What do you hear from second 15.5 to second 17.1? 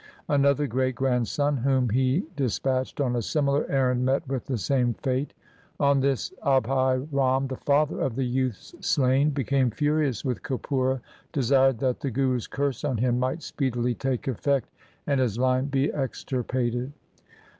be extirpated.